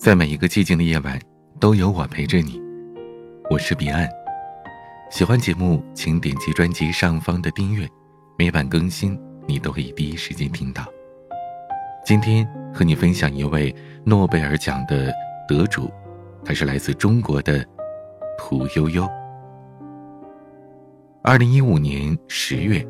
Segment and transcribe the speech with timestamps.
[0.00, 1.20] 在每一个寂静的夜晚，
[1.60, 2.58] 都有我陪着你。
[3.50, 4.08] 我是彼岸。
[5.10, 7.86] 喜欢节目，请点击专辑上方的订阅，
[8.38, 10.86] 每晚更新，你都可以第一时间听到。
[12.02, 15.12] 今天和你分享一位诺贝尔奖的
[15.46, 15.90] 得主，
[16.46, 17.62] 他是来自中国的
[18.38, 19.06] 屠呦呦。
[21.22, 22.82] 二零一五年十月，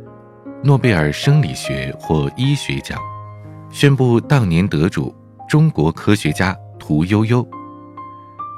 [0.62, 2.96] 诺贝尔生理学或医学奖
[3.68, 5.12] 宣布当年得主
[5.48, 7.46] 中国科学家屠呦呦。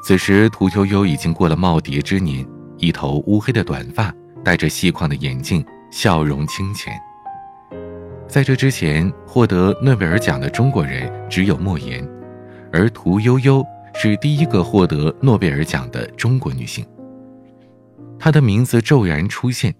[0.02, 2.46] 此时，屠呦呦已经过了耄耋之年，
[2.78, 6.92] 一头乌黑的短发，戴着细框的眼镜，笑容清浅。
[8.26, 12.08] 在这之前，获得诺贝尔奖的中国人只有莫言，
[12.72, 13.62] 而屠呦呦
[13.94, 16.86] 是第一个获得诺贝尔奖的中国女性。
[18.18, 19.74] 她的名字骤然出现，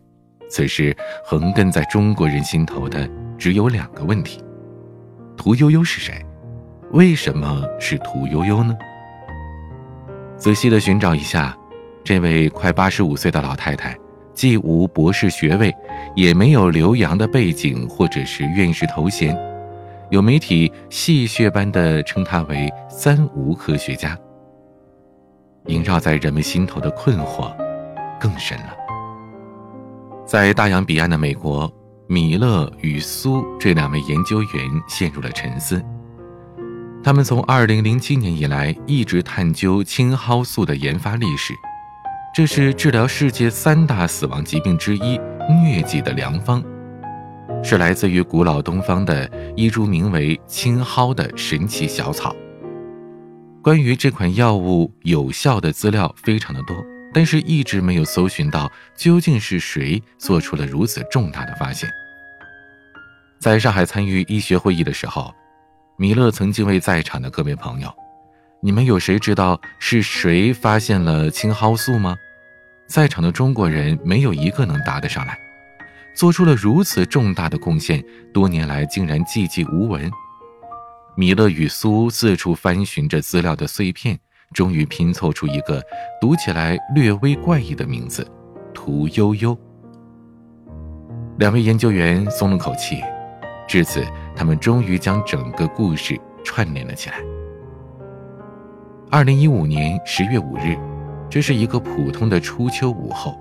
[0.51, 4.43] 此时横亘在中国人心头的只有两个问题：
[5.37, 6.25] 屠呦呦是谁？
[6.93, 8.77] 为什么是屠呦呦呢？
[10.37, 11.57] 仔细的寻找一下，
[12.05, 13.97] 这位快八十五岁的老太太，
[14.35, 15.75] 既无博士学位，
[16.15, 19.35] 也没有留洋的背景或者是院士头衔，
[20.11, 24.19] 有媒体戏谑般的称她为“三无科学家”。
[25.67, 27.55] 萦绕在人们心头的困惑。
[28.21, 28.77] 更深了。
[30.25, 31.69] 在大洋彼岸的美国，
[32.07, 34.53] 米勒与苏这两位研究员
[34.87, 35.83] 陷入了沉思。
[37.05, 41.53] 他们从2007年以来一直探究青蒿素的研发历史，
[42.33, 46.63] 这是治疗世界三大死亡疾病之一疟疾的良方，
[47.63, 52.35] 是来自于古老东方的一株名为青蒿的神奇小草。
[53.61, 56.77] 关于这款药物有效的资料非常的多。
[57.15, 61.87] 但是，一直没有搜寻到究竟是谁做出了如此重大的发现。
[63.39, 65.31] 在上海参与医学会议的时候，
[65.97, 67.93] 米勒曾经问在场的各位朋友
[68.61, 72.17] ：“你们有谁知道是谁发现了青蒿素吗？”
[72.89, 75.39] 在场的中国人没有一个能答得上来。
[76.15, 80.11] 做出了如此重大的贡献，多年来竟然寂寂无闻。
[81.15, 84.19] 米勒与苏四处翻寻着资料的碎片。
[84.53, 85.83] 终于拼凑出一个
[86.21, 88.31] 读起来略微怪异的名字——
[88.75, 89.57] 屠呦呦。
[91.39, 93.03] 两位研究员松了口气，
[93.73, 94.05] 至此，
[94.37, 97.17] 他们终于将整个故事串联了起来。
[99.11, 100.77] 二零一五年十月五日，
[101.31, 103.35] 这是一个普通的初秋午后，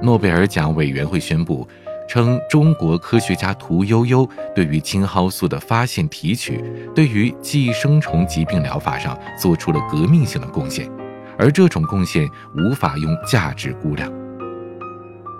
[0.00, 1.66] 诺贝尔奖委员会宣布。
[2.06, 6.62] 称中国科学家屠呦呦对于青蒿素的发现提取，
[6.94, 10.88] 对于寄生虫疾病疗法上做出了革命性的贡献，
[11.36, 12.24] 而这种贡献
[12.54, 14.08] 无法用价值估量。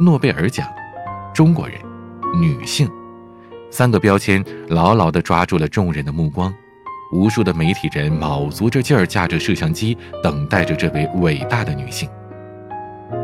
[0.00, 0.68] 诺贝尔奖，
[1.32, 1.80] 中国人，
[2.34, 2.90] 女性，
[3.70, 6.54] 三个标签牢牢地抓住了众人的目光，
[7.12, 12.08] 无数的媒体人卯足着劲儿架着摄像机，等待着这位伟大的女性。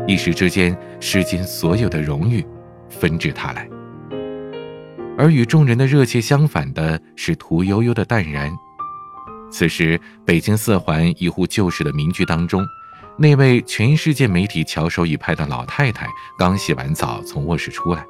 [0.07, 2.45] 一时之间，世间所有的荣誉。
[2.87, 3.67] 纷至沓来，
[5.17, 8.55] 而与众人的热切相反的是屠呦呦的淡然。
[9.51, 12.63] 此时，北京四环一户旧式的民居当中，
[13.17, 16.07] 那位全世界媒体翘首以盼的老太太
[16.37, 18.05] 刚洗完澡从卧室出来，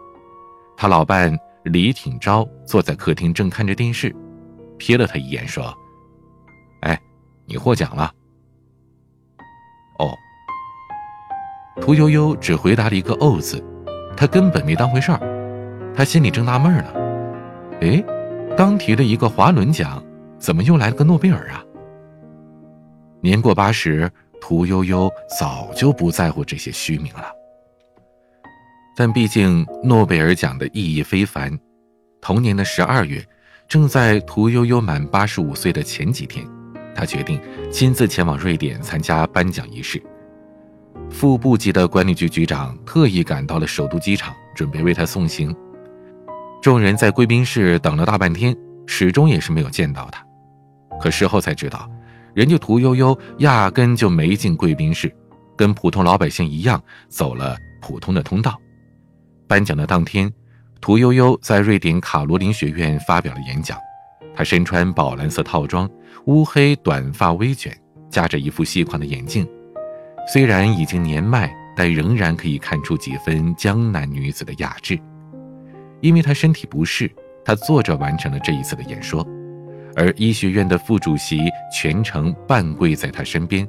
[0.75, 1.35] 她老伴
[1.65, 4.15] 李挺钊坐在客厅正看着电视，
[4.77, 5.75] 瞥了他一眼说
[6.81, 6.99] ：“哎，
[7.45, 8.13] 你获奖了。”
[9.99, 10.13] 哦，
[11.81, 13.63] 屠呦呦只回答了一个“哦”字。
[14.15, 15.19] 他根本没当回事儿，
[15.93, 16.93] 他心里正纳闷呢。
[17.81, 18.01] 哎，
[18.55, 20.01] 刚提了一个华伦奖，
[20.39, 21.61] 怎么又来了个诺贝尔啊？
[23.21, 24.09] 年过八十，
[24.39, 27.25] 屠呦呦早就不在乎这些虚名了。
[28.95, 31.57] 但毕竟诺贝尔奖的意义非凡。
[32.21, 33.23] 同年的十二月，
[33.67, 36.47] 正在屠呦呦满八十五岁的前几天，
[36.95, 37.39] 他决定
[37.71, 40.01] 亲自前往瑞典参加颁奖仪式。
[41.09, 45.55] 副部级的管理局局长特意赶到了首都机场，准备为他送行。
[46.61, 48.55] 众人在贵宾室等了大半天，
[48.87, 50.25] 始终也是没有见到他。
[50.99, 51.87] 可事后才知道，
[52.33, 55.13] 人家屠呦呦压根就没进贵宾室，
[55.55, 58.57] 跟普通老百姓一样走了普通的通道。
[59.47, 60.31] 颁奖的当天，
[60.81, 63.77] 屠呦呦在瑞典卡罗琳学院发表了演讲。
[64.35, 65.89] 她身穿宝蓝色套装，
[66.25, 67.75] 乌黑短发微卷，
[68.09, 69.47] 夹着一副细框的眼镜。
[70.27, 74.99] 虽然已经年迈，但仍然可以看出几分江南女子的雅致。
[76.01, 77.09] 因为她身体不适，
[77.45, 79.25] 她坐着完成了这一次的演说，
[79.95, 81.39] 而医学院的副主席
[81.71, 83.67] 全程半跪在她身边，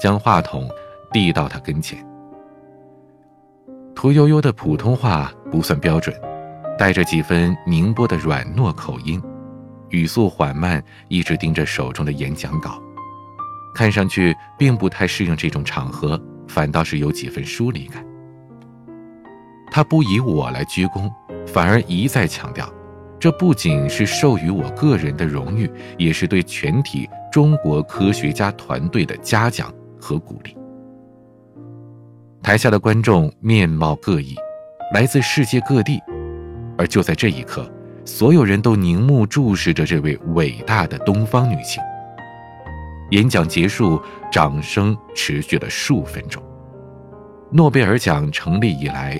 [0.00, 0.68] 将话筒
[1.10, 2.06] 递到她跟前。
[3.94, 6.14] 屠呦呦的普通话不算标准，
[6.76, 9.22] 带着几分宁波的软糯口音，
[9.90, 12.82] 语速缓慢，一直盯着手中的演讲稿。
[13.74, 18.04] 看上去并不太适应这种场合，反倒是有几分疏离感。
[19.70, 21.10] 他不以我来鞠躬，
[21.46, 22.70] 反而一再强调，
[23.18, 30.56] 这不仅是授予我个人的荣誉，也是对全体中国科学家团队的嘉奖和鼓励。
[32.44, 34.36] 台下的观众面貌各异，
[34.92, 35.98] 来自世界各地，
[36.76, 37.66] 而就在这一刻，
[38.04, 41.82] 所有人都凝目注视着这位伟大的东方女性。
[43.12, 43.98] 演讲结束，
[44.30, 46.42] 掌声持续了数分钟。
[47.50, 49.18] 诺贝尔奖成立以来，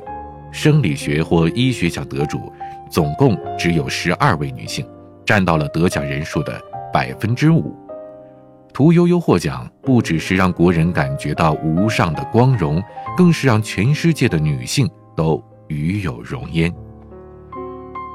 [0.53, 2.53] 生理学或医学奖得主
[2.91, 4.87] 总共只有十二位女性，
[5.25, 6.61] 占到了得奖人数的
[6.93, 7.75] 百分之五。
[8.75, 12.83] 屠呦呦获奖，不只是让国人感觉到无上的光荣，
[13.17, 16.75] 更是让全世界的女性都与有荣焉。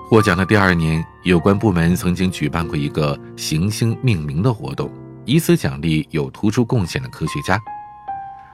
[0.09, 4.91] 获奖的第二年，有关部门曾经举办过一个行星命名的活动。
[5.23, 7.57] 以此奖励有突出贡献的科学家，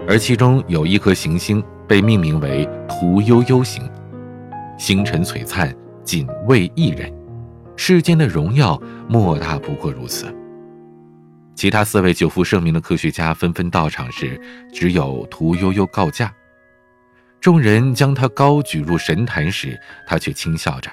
[0.07, 3.81] 而其中有一颗行星被命名为屠呦呦星，
[4.77, 7.11] 星辰璀璨，仅为一人，
[7.75, 10.27] 世间的荣耀莫大不过如此。
[11.55, 14.39] 其他四位久负盛名的科学家纷纷到场时，
[14.73, 16.31] 只有屠呦呦告假。
[17.39, 20.91] 众人将她高举入神坛时，她却轻笑着：“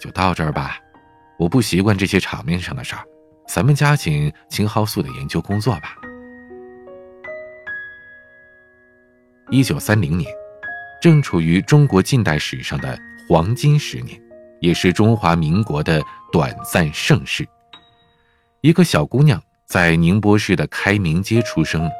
[0.00, 0.78] 就到这儿吧，
[1.38, 3.04] 我不习惯这些场面上的事儿。”
[3.46, 5.96] 咱们加紧青蒿素的研究工作吧。
[9.50, 10.32] 一九三零年，
[11.00, 12.98] 正处于中国近代史上的
[13.28, 14.20] 黄金十年，
[14.60, 16.02] 也是中华民国的
[16.32, 17.46] 短暂盛世。
[18.62, 21.90] 一个小姑娘在宁波市的开明街出生，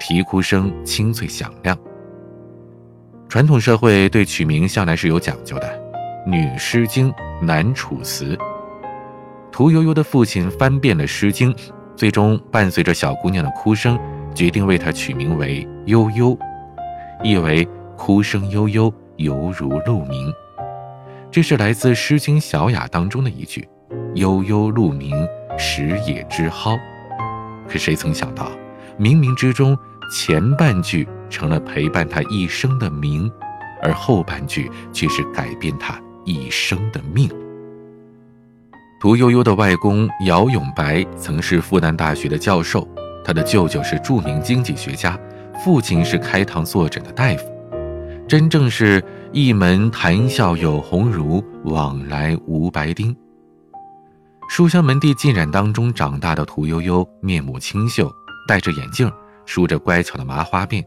[0.00, 1.76] 啼哭声清脆响亮。
[3.28, 5.82] 传统社会对取名向来是有讲究的，
[6.26, 7.10] 女《诗经》，
[7.40, 8.36] 男《楚辞》。
[9.52, 11.54] 屠呦呦的父亲翻遍了《诗经》，
[11.96, 13.98] 最终伴随着小姑娘的哭声，
[14.34, 16.36] 决定为她取名为悠悠，
[17.22, 17.66] 意为
[17.96, 20.32] 哭声悠悠，犹如鹿鸣。
[21.30, 23.66] 这是来自《诗经·小雅》当中的一句
[24.14, 25.26] ：“悠悠鹿鸣，
[25.56, 26.76] 食野之蒿。”
[27.68, 28.50] 可谁曾想到，
[28.98, 29.76] 冥冥之中，
[30.12, 33.30] 前半句成了陪伴他一生的名，
[33.82, 37.28] 而后半句却是改变他一生的命。
[39.00, 42.88] 屠呦呦的外公姚永白曾是复旦大学的教授，
[43.24, 45.18] 他的舅舅是著名经济学家，
[45.62, 47.44] 父亲是开膛坐诊的大夫，
[48.26, 53.14] 真正是一门谈笑有鸿儒，往来无白丁。
[54.48, 58.10] 书香门第浸染当中长大的屠呦呦，面目清秀，
[58.46, 59.10] 戴着眼镜，
[59.44, 60.84] 梳着乖巧的麻花辫。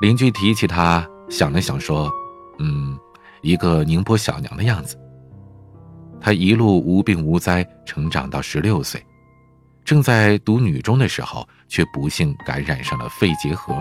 [0.00, 2.10] 邻居提起她，想了想说
[2.60, 2.96] ：“嗯，
[3.42, 4.96] 一个宁波小娘的样子。”
[6.20, 9.02] 她一路无病无灾成长到十六岁，
[9.84, 13.74] 正在读女中的时候，却不幸感染上了肺结核。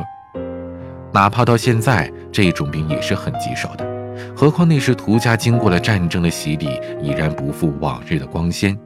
[1.13, 3.96] 哪怕到现在，这种病也是很棘手的。
[4.35, 8.77] 何况那时涂家经过了战争的洗礼，已然不复往日的光鲜，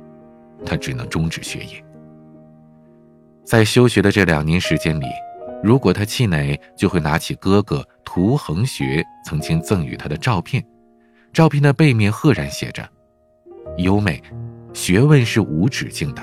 [0.66, 1.84] 他只能终止学业。
[3.44, 5.06] 在休学的这两年时间里，
[5.64, 10.64] 如果他气馁，就会拿起哥哥涂恒学曾经赠予他的照片，
[11.34, 12.88] 照片的背面赫然写着。
[13.78, 14.22] 优美，
[14.74, 16.22] 学问是无止境的。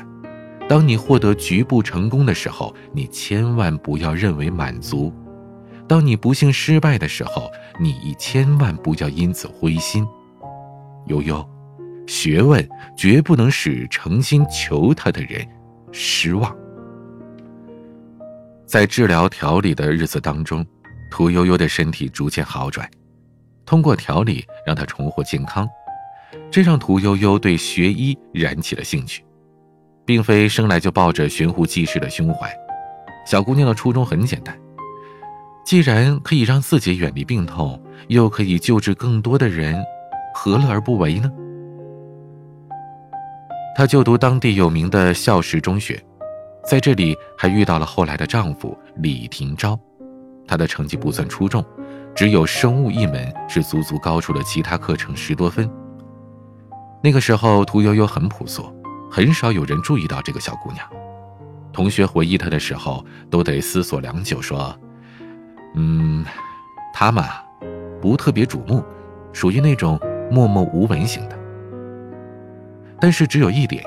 [0.69, 5.11] 当你获得局部成功的时候，你千万不要认为满足；
[5.89, 10.07] 当你不幸失败的时候，你千万不要因此灰心。
[11.07, 11.49] 悠悠，
[12.07, 15.47] 学问绝不能使诚心求他的人
[15.91, 16.55] 失望。
[18.67, 20.65] 在治疗调理的日子当中，
[21.11, 22.87] 屠呦呦的身体逐渐好转，
[23.65, 25.67] 通过调理让她重获健康。
[26.51, 29.25] 这让屠呦呦对学医燃起了兴趣，
[30.05, 32.55] 并非生来就抱着悬壶济世的胸怀。
[33.25, 34.55] 小姑娘的初衷很简单：
[35.69, 39.85] 既然可以让自己远离病痛，又可以救治更多的人，
[40.35, 41.31] 何乐而不为呢？
[43.77, 46.03] 她就读当地有名的孝实中学，
[46.65, 49.79] 在这里还遇到了后来的丈夫李廷钊。
[50.47, 51.63] 她的成绩不算出众，
[52.15, 55.71] 只有生物一门是足足高出了其他课程十多分。
[57.03, 58.75] 那个时候，屠呦呦很朴素，
[59.11, 60.83] 很少有人注意到这个小姑娘。
[61.75, 64.75] 同学回忆她的时候，都得思索良久，说
[65.81, 66.25] ：“嗯，
[66.93, 67.29] 她嘛，
[68.03, 68.83] 不特别瞩目，
[69.33, 69.97] 属于那种
[70.29, 71.39] 默默无闻型的。
[73.01, 73.85] 但是只有一点，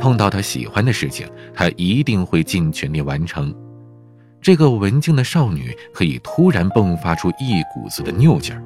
[0.00, 3.54] 碰到她喜欢的事情，她一定会尽全力完成。
[4.40, 8.62] 这个文静的少女，可以突然迸发出一股子的拗劲儿。”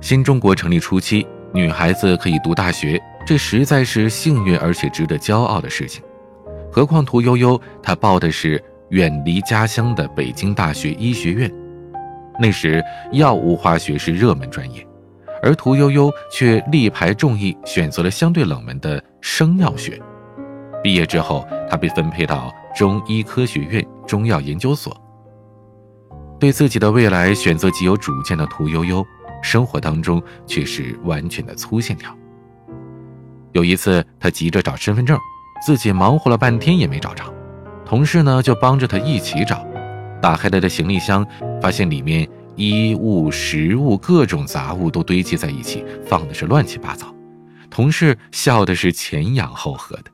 [0.00, 6.02] 新中国成立初期，女孩子可以读大学，这实在是幸运而且值得骄傲的事情。
[6.72, 11.50] 何况屠呦呦她报的是远离家乡的北京大学医学院，
[12.38, 12.82] 那时
[13.12, 14.86] 药物化学是热门专业，
[15.42, 20.00] 而屠呦呦却力排众议选择了相对冷门的生药学。
[20.82, 24.96] 毕业之后，她被分配到中医科学院中药研究所。
[26.38, 29.04] 对自己的未来选择极有主见的屠呦呦，
[29.42, 32.16] 生活当中却是完全的粗线条。
[33.52, 35.18] 有一次，她急着找身份证。
[35.64, 37.22] 自己忙活了半天也没找着，
[37.90, 39.66] 同事呢就帮着他一起找。
[40.22, 41.26] 打开他的行李箱，
[41.60, 47.12] 发现里面衣物、食物各种杂物都堆积在一起，放的是乱七八糟。
[47.68, 50.04] 同事笑的是前仰后合的。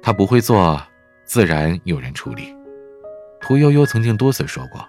[0.00, 0.80] 他不会做，
[1.26, 2.54] 自然有人处理。
[3.38, 4.82] 屠呦呦曾经多次说过：“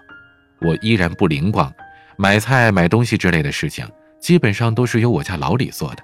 [0.66, 1.70] 我依然不灵光，
[2.16, 3.86] 买菜、买东西之类的事情，
[4.18, 6.02] 基本上都是由我家老李做的。”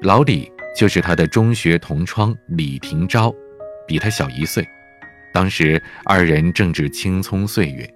[0.00, 0.50] 老李。
[0.74, 3.34] 就是他的中学同窗李廷钊，
[3.86, 4.66] 比他小一岁。
[5.32, 7.88] 当时二人正值青葱岁月，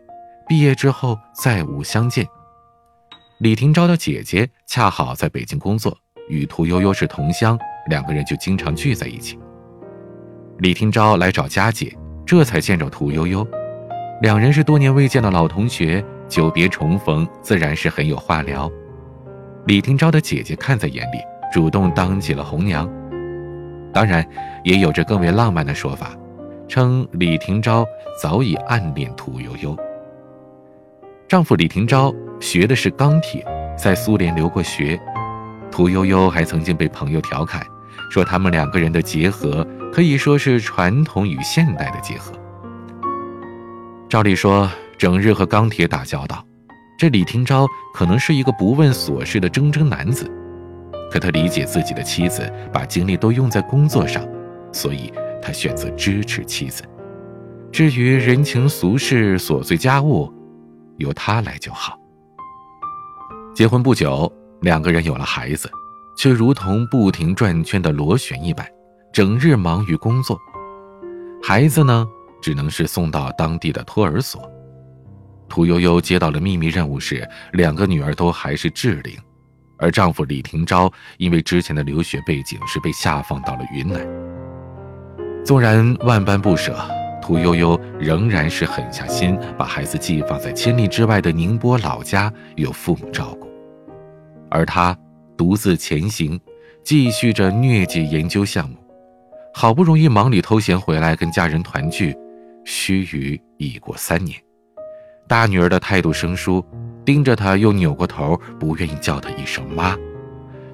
[0.49, 2.26] 毕业之后再无相见。
[3.38, 5.97] 李廷钊的姐姐恰好在北京工作，
[6.28, 9.38] 与屠呦呦是同乡，两个人就经常聚在一起。
[10.59, 11.93] 李廷钊来找佳姐，
[12.25, 13.47] 这才见着屠呦呦。
[14.23, 18.71] 两人是多年未见的老同学，久别重逢，自然是很有话聊。
[19.66, 21.19] 李廷钊的姐姐看在眼里。
[21.55, 22.85] 主动当起了红娘，
[23.93, 24.27] 当然
[24.65, 26.11] 也有着更为浪漫的说法，
[26.67, 27.87] 称李廷钊
[28.21, 29.77] 早已暗恋屠呦呦。
[31.29, 33.47] 丈夫李廷钊学的是钢铁，
[33.79, 35.01] 在苏联留过学。
[35.71, 37.63] 屠呦呦还曾经被朋友调侃，
[38.11, 42.33] 说他们两个人的结合可以说是传统与现代的结合。
[44.09, 44.69] 照理说，
[44.99, 46.45] 整日和钢铁打交道，
[46.99, 50.29] 这李廷钊可能是一个不问琐事的铮铮男子。
[51.14, 54.26] 可他理解自己的妻子把精力都用在工作上，
[54.73, 56.83] 所以他选择支持妻子。
[57.71, 60.28] 至于人情俗事、琐碎家务，
[60.97, 61.97] 由他来就好。
[63.54, 64.28] 结婚不久，
[64.62, 65.71] 两个人有了孩子，
[66.18, 68.66] 却如同不停转圈的螺旋一般，
[69.12, 70.37] 整日忙于工作。
[71.40, 72.04] 孩子呢，
[72.42, 74.42] 只能是送到当地的托儿所。
[75.49, 79.16] 屠呦呦接到了秘密任务时，两个女儿都还是稚龄。
[79.85, 84.00] 而丈夫李廷钊因为之前的留学背景，是被下放到了云南。
[85.45, 86.75] 纵然万般不舍，
[87.21, 93.47] 屠呦呦仍然是狠下心，把孩子寄放在千里之外的宁波老家，由父母照顾。
[94.49, 94.97] 而她
[95.37, 96.41] 独自前行，
[96.83, 98.76] 继续着疟疾研究项目。
[99.53, 102.17] 好不容易忙里偷闲回来跟家人团聚，
[102.64, 104.41] 须臾已过三年。
[105.29, 106.64] 大女儿的态度生疏。
[107.05, 109.97] 盯着他，又扭过头，不愿意叫他一声妈。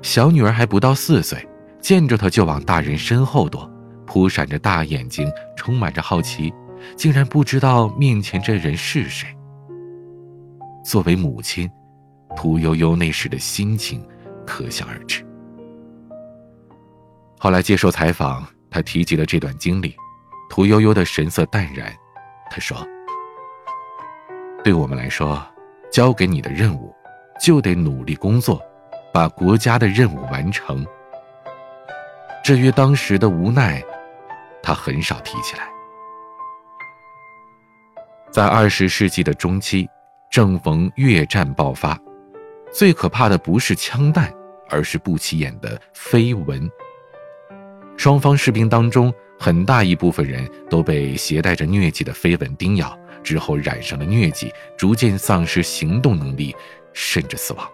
[0.03, 1.47] 小女儿还不到四岁，
[1.81, 3.71] 见着他就往大人身后躲，
[4.07, 6.53] 扑闪着大眼睛，充满着好奇，
[6.97, 9.29] 竟然不知道面前这人是谁。
[10.85, 11.69] 作为母亲，
[12.37, 14.07] 屠呦呦那时的心情
[14.47, 15.27] 可想而知。
[17.39, 19.95] 后来接受采访，她提及了这段经历，
[20.49, 21.93] 屠呦呦的神色淡然，
[22.51, 22.87] 她说
[24.65, 25.45] ：“对我们来说。”
[25.91, 26.95] 交给你的任务，
[27.41, 28.61] 就得努力工作，
[29.13, 30.87] 把国家的任务完成。
[32.45, 33.83] 至于当时的无奈，
[34.63, 35.69] 他很少提起来。
[38.31, 39.89] 在二十世纪的中期，
[40.31, 41.99] 正逢越战爆发，
[42.73, 44.33] 最可怕的不是枪弹，
[44.69, 46.71] 而是不起眼的飞蚊。
[47.97, 52.97] 双方士兵当中，很大一部分人都被携带着疟疾的飞蚊叮咬。
[53.23, 56.55] 之后染上了疟疾，逐渐丧失行动能力，
[56.93, 57.69] 甚至死亡。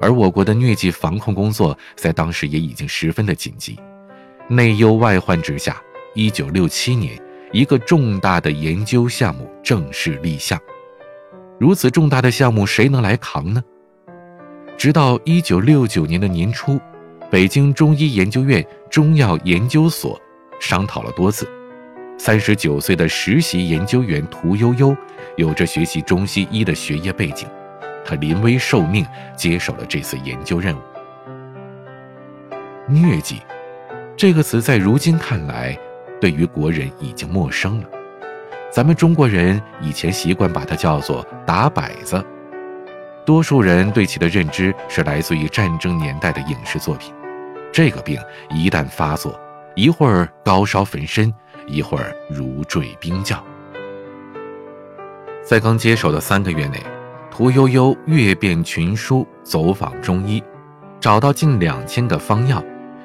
[0.00, 3.78] 而我国的疟疾防控工作在当时也已经十分的紧急，
[4.48, 5.80] 内忧外患之下，
[6.14, 7.18] 一九六七年，
[7.52, 10.60] 一个重大的研究项目正式立项。
[11.58, 13.62] 如此重大的项目，谁能来扛呢？
[14.76, 16.78] 直到一九六九年的年初，
[17.30, 20.20] 北京中医研究院中药研究所
[20.60, 21.48] 商讨了多次。
[22.16, 24.96] 三十九岁的实习研究员屠呦呦，
[25.36, 27.46] 有着学习中西医的学业背景，
[28.04, 29.04] 她临危受命
[29.36, 30.80] 接手了这次研究任务。
[32.88, 33.40] 疟疾，
[34.16, 35.76] 这个词在如今看来，
[36.20, 37.88] 对于国人已经陌生了。
[38.70, 42.24] 咱们中国人以前习惯把它叫做打摆子，
[43.26, 47.12] 多数人对其的认知是来自于战争年代的影视作品。
[47.72, 48.18] 这个病
[48.50, 49.38] 一旦发作，
[49.74, 51.32] 一会儿高烧焚身。
[51.66, 53.42] 一会儿如坠冰窖。
[55.42, 56.82] 在刚接手的三个月内，
[57.30, 60.42] 屠呦呦阅遍群书，走访中医，
[61.00, 62.64] 找到近两千个方药，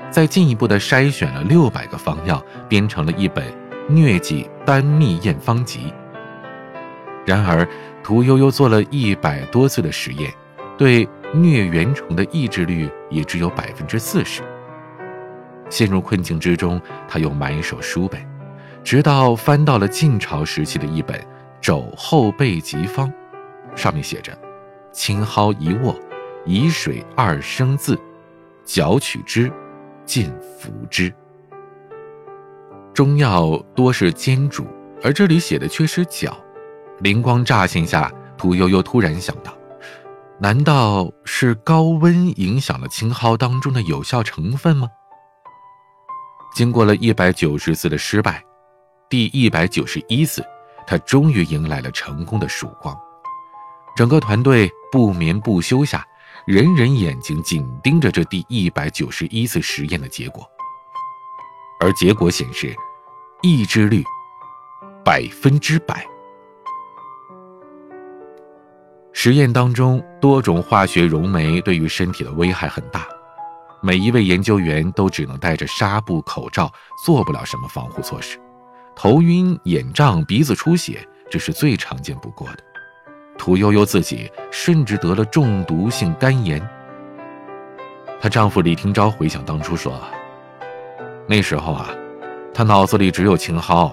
[0.09, 3.45] 再进一步的筛选了六百个方药，编成了一本
[3.91, 5.79] 《疟疾单秘验方集》。
[7.25, 7.67] 然而，
[8.01, 10.33] 屠呦呦做了一百多次的实验，
[10.77, 14.41] 对疟原虫的抑制率也只有百分之四十。
[15.69, 18.19] 陷入困境之中，他又买一手书本，
[18.89, 21.15] 直到翻到了晋朝时期的一本
[21.61, 23.07] 《肘后备急方》，
[23.75, 24.35] 上面写着
[24.91, 25.95] ：“青蒿一握，
[26.43, 27.95] 以水二升字，
[28.65, 29.53] 绞取之，
[30.05, 31.13] 尽服之。”
[32.91, 34.65] 中药多是煎煮，
[35.03, 36.35] 而这里写的却是绞。
[37.01, 39.53] 灵光乍现下，屠呦呦突然想到：
[40.39, 44.87] 难道是高温影响了青蒿当中的有效成分吗？
[46.55, 48.43] 经过了一百九十次的失败，
[49.09, 50.45] 第一百九十一次，
[50.85, 52.95] 他终于迎来了成功的曙光。
[53.95, 56.05] 整个团队不眠不休下，
[56.45, 60.47] 人人眼睛紧盯着这第一百九十一次实验的结果。
[61.79, 62.75] 而结果显示，
[63.41, 64.03] 抑制率
[65.03, 66.05] 百分之百。
[69.11, 73.07] 实验当中，多种化学溶酶对于身体的危害很大。
[73.81, 76.71] 每一位研究员都只能戴着纱布口罩，
[77.03, 78.39] 做不了什么防护措施。
[79.01, 80.99] 头晕、眼胀、鼻子出血，
[81.31, 82.57] 这是最常见不过的。
[83.37, 86.61] 屠呦呦自己甚至得了中毒性肝炎。
[88.19, 89.97] 她丈夫李廷钊回想当初说
[91.25, 91.89] ：“那时候啊，
[92.53, 93.89] 她脑子里只有青蒿，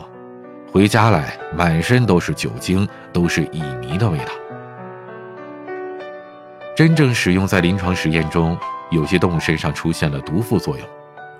[0.72, 4.32] 回家来满身都是酒精，都是乙醚的味道。”
[6.74, 8.58] 真正使用在临床实验中。
[8.90, 10.88] 有些动物身上出现了毒副作用，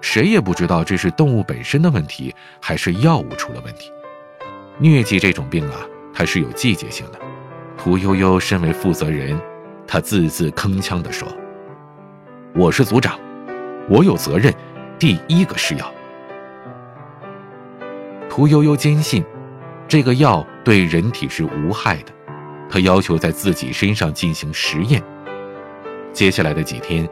[0.00, 3.91] 谁也不知道这是动物本身的问题，还是药物出了问题。
[4.81, 5.81] 疟疾这种病啊，
[6.12, 7.19] 它是有季节性的。
[7.76, 9.41] 屠呦呦身为负责人，
[9.87, 11.26] 她字字铿锵地说
[12.55, 13.19] ：“我是组长，
[13.88, 14.53] 我有责任，
[14.99, 15.93] 第一个试药。”
[18.28, 19.25] 屠呦呦坚信，
[19.89, 22.13] 这个药对人体是无害的，
[22.69, 25.02] 她要求在自己身上进行实验。
[26.13, 27.09] 接下来的几天。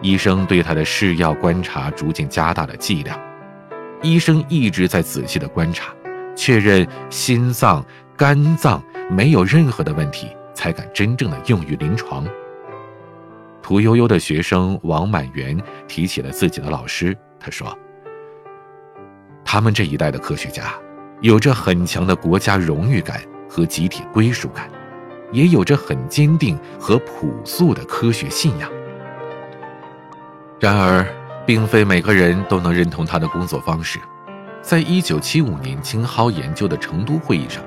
[0.00, 3.18] 医生对他的试药观察逐渐加大了剂量，
[4.00, 5.92] 医生一直在仔细的观察，
[6.36, 7.84] 确认心脏、
[8.16, 12.24] 肝脏没有任何的问题，才敢真正的用于临床。
[13.60, 17.76] 屠呦呦的学生王满元提起了自己的老师，他说
[19.44, 20.72] ：“他们这一代的科学家，
[21.20, 24.70] 有着很强的国家荣誉感和集体归属感，
[25.32, 28.70] 也有着很坚定和朴素的科学信仰。”
[30.60, 31.06] 然而，
[31.46, 34.00] 并非每个人都能认同他的工作方式。
[34.60, 37.62] 在一九七五年青蒿研究的成都会议上，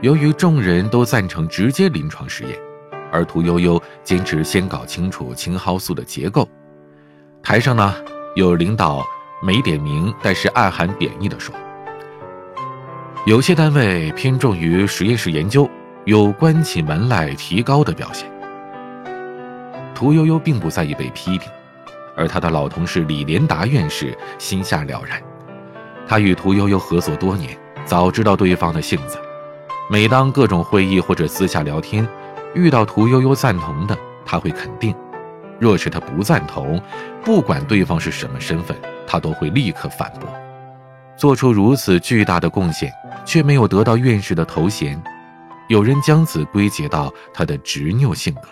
[0.00, 2.58] 由于众人都赞成直接临床实验，
[3.12, 6.48] 而屠呦呦坚持先搞清楚青蒿素的结构。
[7.42, 7.94] 台上呢，
[8.34, 9.04] 有领导
[9.42, 11.54] 没点名，但是暗含贬义的说
[13.26, 15.68] ：“有些单位偏重于实验室研究，
[16.06, 18.26] 有关起门来提高的表现。”
[19.94, 21.50] 屠呦呦并不在意被批评。
[22.16, 25.20] 而他的老同事李连达院士心下了然，
[26.06, 29.18] 他与屠呦呦合作多年，早知道对方的性子。
[29.90, 32.06] 每当各种会议或者私下聊天，
[32.54, 34.94] 遇到屠呦呦赞同的，他会肯定；
[35.58, 36.80] 若是他不赞同，
[37.22, 40.28] 不管对方是什么身份，他都会立刻反驳。
[41.16, 42.90] 做出如此巨大的贡献，
[43.24, 45.00] 却没有得到院士的头衔，
[45.68, 48.48] 有人将此归结到他的执拗性格。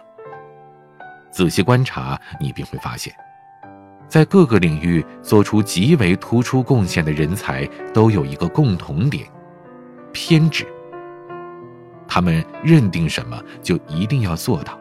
[1.30, 3.12] 仔细观察，你便会发现。
[4.12, 9.26] 在各个领域做出极为突出贡献的人才都有一个共同点：
[10.12, 10.66] 偏执。
[12.06, 14.78] 他们认定什么就一定要做到。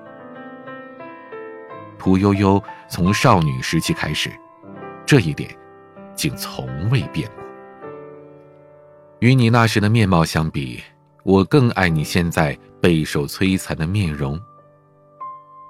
[1.97, 4.29] 屠呦呦从少女时期开始，
[5.05, 5.49] 这一点
[6.13, 7.43] 竟从未变过。
[9.19, 10.83] 与你那时的面貌相比，
[11.23, 14.37] 我更爱你现在备受摧残的面容。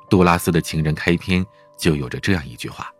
[0.09, 1.45] 杜拉斯的情人开篇
[1.77, 2.91] 就有着这样一句话。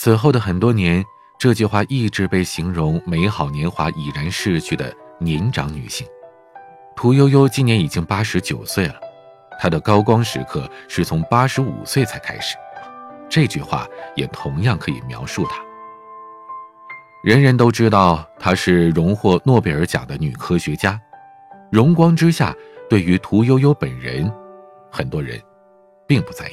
[0.00, 1.04] 此后的很多年，
[1.40, 6.06] 这句话一直被形容美好年华已然逝去的年长女性。
[6.94, 8.94] 屠呦呦今年已经八十九岁了，
[9.58, 12.56] 她的高光时刻是从八十五岁才开始。
[13.28, 15.56] 这句话也同样可以描述她。
[17.24, 20.96] 人人都知道她是荣获诺贝尔奖的女科学家，
[21.72, 22.54] 荣光之下，
[22.88, 24.32] 对于屠呦呦本人，
[24.92, 25.42] 很多人
[26.06, 26.52] 并不在意。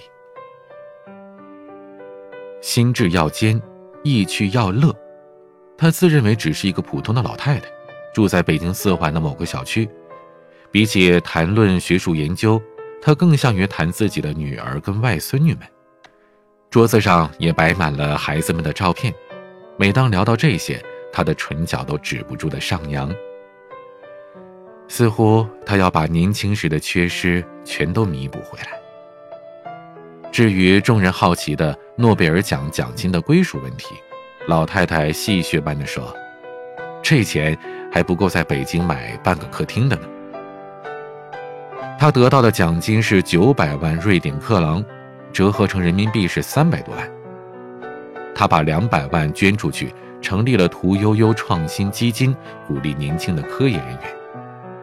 [2.66, 3.62] 心智要坚，
[4.04, 4.92] 意趣要乐。
[5.78, 7.68] 她自认为只是一个普通的老太太，
[8.12, 9.88] 住在北京四环的某个小区。
[10.72, 12.60] 比起谈论学术研究，
[13.00, 15.62] 她更像于谈自己的女儿跟外孙女们。
[16.72, 19.14] 桌子上也摆满了孩子们的照片。
[19.78, 23.14] 每当聊到这些，他的唇角都止不住的上扬，
[24.88, 28.85] 似乎他要把年轻时的缺失全都弥补回来。
[30.36, 33.96] 至于众人好奇的诺贝尔奖奖金的归属问题，
[34.48, 36.14] 老太太戏谑般的说
[37.02, 37.58] ：“这钱
[37.90, 40.02] 还不够在北京买半个客厅的呢。”
[41.98, 44.84] 他得到的奖金是九百万瑞典克朗，
[45.32, 47.10] 折合成人民币是三百多万。
[48.36, 52.36] 他把两百万捐出去，成立了屠呦呦创新基金，
[52.68, 54.02] 鼓励年轻的科研人员，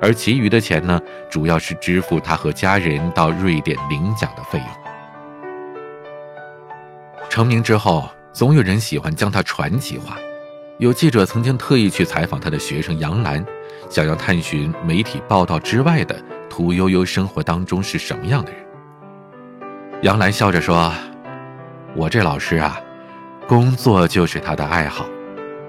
[0.00, 4.81] 而其余的钱呢，主要是支付他和家人到瑞典领奖的费用。
[7.32, 10.18] 成名之后，总有人喜欢将他传奇化，
[10.76, 13.42] 有记者曾经特意去采访他的学生杨澜，
[13.88, 18.60] 想要探寻媒体报道之外的屠呦呦生活当中是什么样的人。
[20.02, 20.92] 杨澜笑着说
[21.96, 22.78] ：“我这老师啊。”
[23.48, 25.06] 工作就是他的爱好，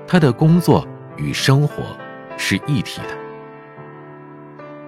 [0.05, 1.95] 他的工作与生活
[2.37, 3.17] 是一体的。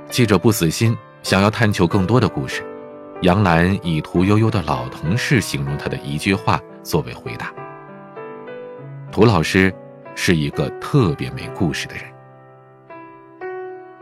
[0.10, 2.62] 记者不死心，想要探求更多的故事。
[3.22, 7.52] 杨澜以屠呦呦的老同事形容他的一句话作为回答
[9.12, 9.74] ：“涂老师
[10.16, 12.04] 是一个特别没故事的人。”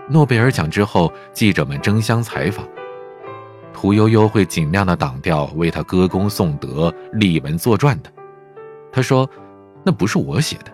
[0.10, 2.67] 诺贝尔奖之后，记者们争相采访，
[3.71, 8.12] 屠呦呦会尽量的挡掉为他歌功颂德、立文作传的。
[8.91, 9.30] 他说
[9.86, 10.73] ：“那不是我写的。”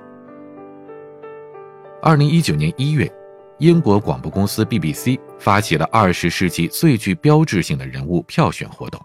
[2.02, 3.12] 二零一九年一月，
[3.60, 9.00] 英国广播公司 BBC 发起了二十世纪最具标志性的人物票选活动，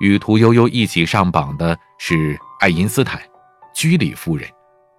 [0.00, 3.20] 与屠呦呦一起上榜的是爱因斯坦、
[3.74, 4.48] 居里夫人、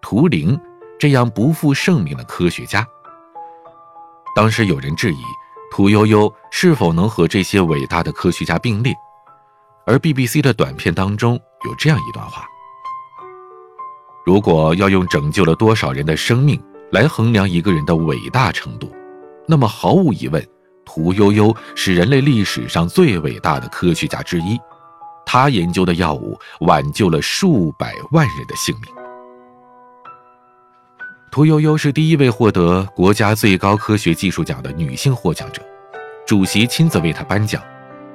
[0.01, 0.59] 图灵
[0.99, 2.85] 这样不负盛名的科学家。
[4.35, 5.23] 当时有人质疑
[5.71, 8.93] 屠呦呦是否能和这些伟大的科学家并列，
[9.87, 11.33] 而 BBC 的短片当中
[11.65, 12.45] 有这样一段话。
[14.27, 18.91] 如果要用拯救了多少人的生命来衡量一个人的伟大程度，
[19.47, 20.45] 那么毫无疑问，
[20.85, 24.57] 屠呦呦是人类历史上最伟大的科学家之一。
[25.25, 28.91] 她研究的药物挽救了数百万人的性命。
[31.31, 35.61] 屠呦呦是第一位获得国家最高科学技术奖的女性获奖者，
[36.25, 37.61] 主席亲自为她颁奖，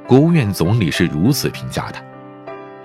[0.08, 2.02] 国务院总理是如此评价她：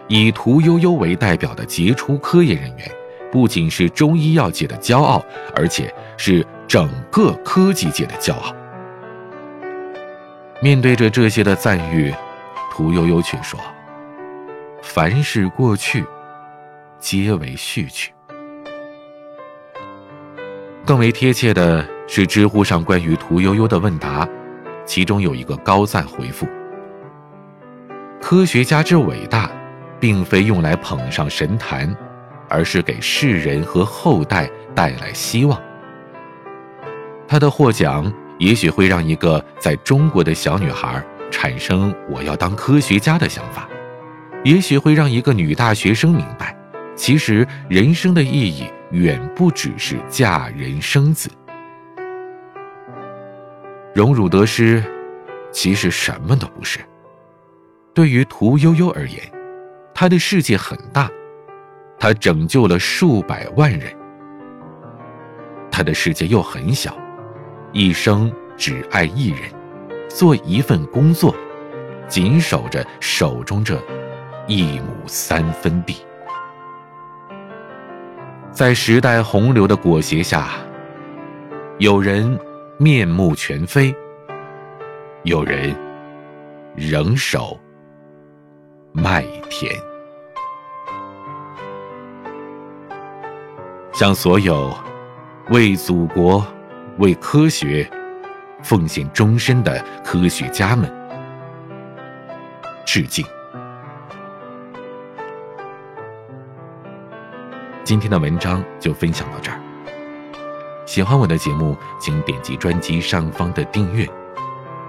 [0.08, 2.99] 以屠呦呦为代表的杰出科研人员。
[3.32, 5.24] 不仅是中医药界的骄傲，
[5.56, 8.54] 而且是整个科技界的骄傲。
[10.62, 12.14] 面对着这些的赞誉，
[12.72, 13.60] 屠呦呦却说
[14.84, 16.04] ：“凡是过去，
[16.98, 18.12] 皆为序曲。”
[20.86, 24.28] 更为贴切的是，知乎上关于屠呦呦的问答，
[24.86, 26.48] 其中有一个高赞回复
[28.20, 29.52] ：“科学家之伟大，
[30.00, 31.96] 并非用来捧上神坛。”
[32.50, 35.62] 而是给世人和后代带来希望。
[37.28, 43.70] 他的获奖也许会让一个在中国的小女孩产生“我要当科学家”的想法，
[44.44, 46.58] 也许会让一个女大学生明白，
[46.96, 51.30] 其实人生的意义远不只是嫁人生子。
[53.94, 54.84] 荣辱得失，
[55.52, 56.80] 其实什么都不是。
[57.94, 59.22] 对于屠呦呦而言，
[59.94, 61.12] 她的世界很大。
[62.00, 63.94] 他拯救了数百万人，
[65.70, 66.98] 他的世界又很小，
[67.74, 69.42] 一生只爱一人，
[70.08, 71.36] 做一份工作，
[72.08, 73.78] 紧守着手中这
[74.48, 75.98] 一亩三分地。
[78.52, 80.50] 在时代洪流的裹挟下，
[81.80, 82.40] 有人
[82.78, 83.94] 面目全非，
[85.24, 85.76] 有人
[86.76, 87.60] 仍守
[88.94, 89.89] 麦田。
[94.00, 94.74] 向所有
[95.50, 96.42] 为祖国、
[97.00, 97.86] 为科学
[98.64, 100.90] 奉献终身的科学家们
[102.86, 103.26] 致敬。
[107.84, 109.60] 今天的文章就分享到这儿。
[110.86, 114.08] 喜欢我的节目，请点击专辑上方的订阅，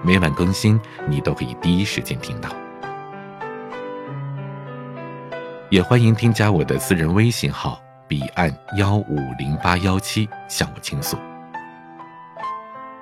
[0.01, 2.49] 每晚更新，你都可以第一时间听到。
[5.69, 7.77] 也欢迎添加我的私人微信号。
[8.11, 11.17] 彼岸幺五零八幺七，向我倾诉。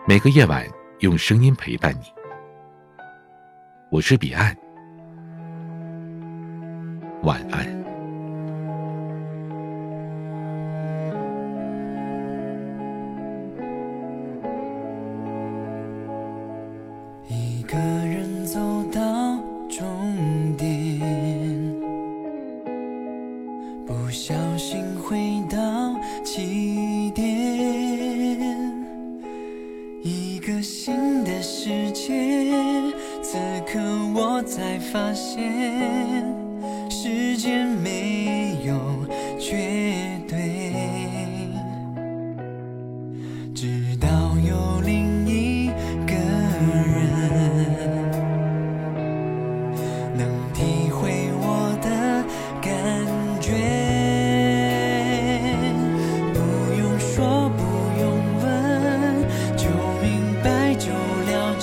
[0.06, 0.64] 每个夜晚
[1.00, 2.14] 用声音陪伴你。
[3.90, 4.56] 我是彼岸，
[7.24, 7.79] 晚安。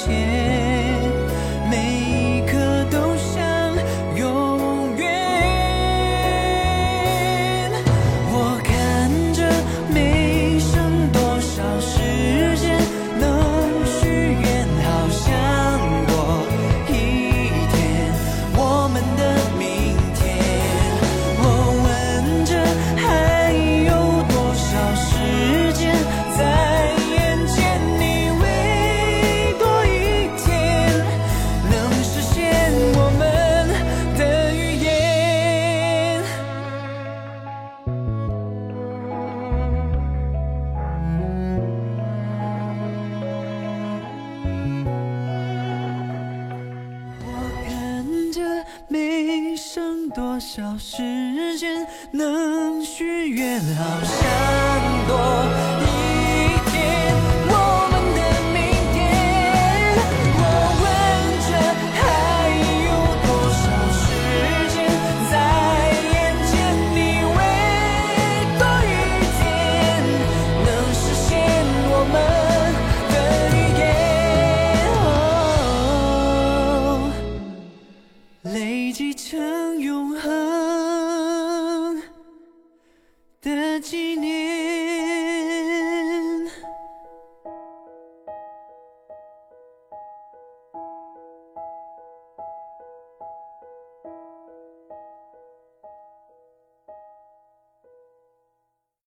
[0.06, 0.35] 前。
[48.88, 55.16] 没剩多少时间能许愿好想多
[55.82, 55.95] 一